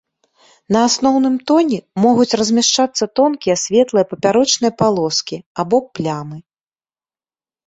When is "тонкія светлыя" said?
3.19-4.09